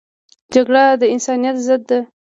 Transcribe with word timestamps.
جګړه 0.53 0.83
د 1.01 1.03
انسانیت 1.15 1.55
ضد 1.65 1.81
ده 1.89 1.99